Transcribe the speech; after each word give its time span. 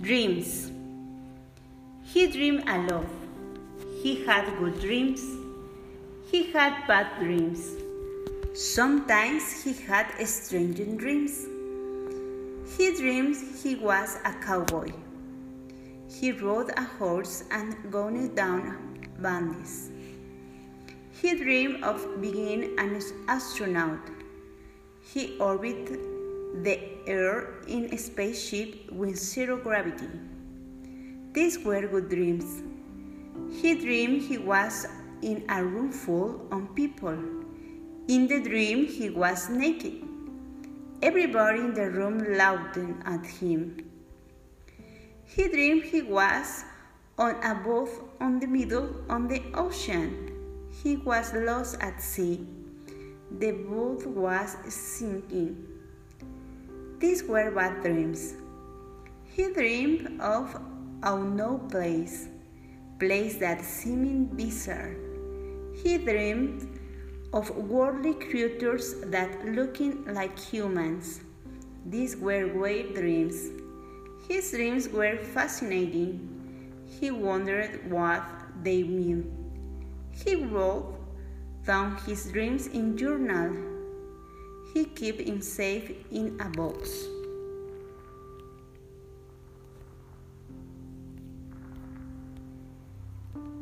Dreams. 0.00 0.72
He 2.02 2.26
dreamed 2.26 2.68
a 2.68 2.78
lot. 2.78 3.06
He 4.02 4.24
had 4.24 4.44
good 4.58 4.80
dreams. 4.80 5.22
He 6.30 6.50
had 6.50 6.86
bad 6.88 7.20
dreams. 7.20 7.70
Sometimes 8.54 9.62
he 9.62 9.72
had 9.72 10.06
strange 10.26 10.78
dreams. 10.98 11.46
He 12.76 12.92
dreamed 12.96 13.36
he 13.62 13.76
was 13.76 14.18
a 14.24 14.32
cowboy. 14.32 14.90
He 16.08 16.32
rode 16.32 16.72
a 16.76 16.82
horse 16.82 17.44
and 17.52 17.76
gunned 17.92 18.34
down 18.34 18.76
bandits. 19.20 19.90
He 21.22 21.36
dreamed 21.36 21.84
of 21.84 22.20
being 22.20 22.76
an 22.80 23.00
astronaut. 23.28 24.00
He 25.00 25.38
orbited 25.38 26.13
the 26.64 26.80
air 27.06 27.60
in 27.68 27.92
a 27.92 27.98
spaceship 27.98 28.90
with 28.90 29.16
zero 29.16 29.58
gravity. 29.58 30.08
These 31.32 31.58
were 31.58 31.86
good 31.86 32.08
dreams. 32.08 32.62
He 33.60 33.74
dreamed 33.74 34.22
he 34.22 34.38
was 34.38 34.86
in 35.20 35.44
a 35.50 35.62
room 35.62 35.92
full 35.92 36.40
of 36.50 36.74
people. 36.74 37.18
In 38.08 38.26
the 38.28 38.40
dream, 38.40 38.86
he 38.86 39.10
was 39.10 39.50
naked. 39.50 40.02
Everybody 41.02 41.60
in 41.60 41.74
the 41.74 41.90
room 41.90 42.18
laughed 42.36 42.78
at 43.04 43.26
him. 43.26 43.76
He 45.24 45.48
dreamed 45.48 45.84
he 45.84 46.02
was 46.02 46.64
on 47.18 47.34
a 47.44 47.54
boat 47.54 47.90
on 48.20 48.40
the 48.40 48.46
middle 48.46 48.88
of 49.10 49.28
the 49.28 49.42
ocean. 49.54 50.32
He 50.82 50.96
was 50.96 51.32
lost 51.34 51.76
at 51.80 52.00
sea. 52.00 52.46
The 53.38 53.52
boat 53.52 54.06
was 54.06 54.56
sinking. 54.68 55.74
These 57.04 57.24
were 57.24 57.50
bad 57.50 57.82
dreams. 57.82 58.32
He 59.24 59.52
dreamed 59.52 60.22
of 60.22 60.54
a 60.54 61.12
unknown 61.12 61.68
place, 61.68 62.28
place 62.98 63.36
that 63.44 63.62
seemed 63.62 64.34
bizarre. 64.38 64.96
He 65.82 65.98
dreamed 65.98 66.80
of 67.34 67.50
worldly 67.50 68.14
creatures 68.14 68.94
that 69.16 69.44
looking 69.44 70.06
like 70.14 70.38
humans. 70.38 71.20
These 71.84 72.16
were 72.16 72.46
weird 72.46 72.94
dreams. 72.94 73.50
His 74.26 74.50
dreams 74.52 74.88
were 74.88 75.18
fascinating. 75.18 76.14
He 76.86 77.10
wondered 77.10 77.90
what 77.90 78.24
they 78.62 78.82
meant. 78.82 79.26
He 80.10 80.36
wrote 80.36 80.96
down 81.66 81.98
his 82.06 82.32
dreams 82.32 82.66
in 82.68 82.96
journal 82.96 83.73
he 84.74 84.84
kept 84.84 85.20
him 85.20 85.40
safe 85.40 85.92
in 86.10 86.36
a 86.40 86.48
box. 86.50 86.90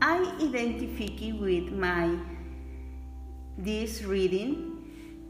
I 0.00 0.24
identify 0.40 1.30
with 1.38 1.70
my 1.70 2.16
this 3.58 4.02
reading. 4.02 4.70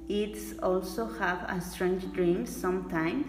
It's 0.09 0.59
also 0.63 1.07
have 1.19 1.45
a 1.49 1.61
strange 1.61 2.11
dreams 2.13 2.55
sometimes, 2.55 3.27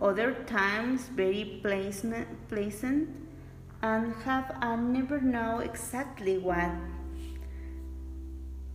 other 0.00 0.32
times 0.46 1.02
very 1.08 1.60
pleasant, 1.62 2.26
pleasant 2.48 3.08
and 3.82 4.14
have 4.24 4.56
I 4.60 4.74
never 4.76 5.20
know 5.20 5.60
exactly 5.60 6.38
what 6.38 6.72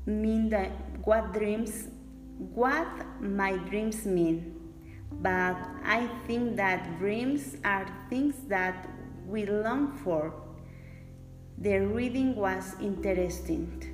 mean 0.05 0.49
that 0.49 0.71
what 1.03 1.33
dreams 1.33 1.87
what 2.53 3.21
my 3.21 3.57
dreams 3.57 4.05
mean, 4.05 4.59
but 5.11 5.57
I 5.83 6.09
think 6.27 6.55
that 6.57 6.99
dreams 6.99 7.57
are 7.63 7.87
things 8.09 8.35
that 8.47 8.89
we 9.27 9.45
long 9.45 9.97
for. 10.03 10.33
The 11.57 11.79
reading 11.79 12.35
was 12.35 12.75
interesting. 12.81 13.92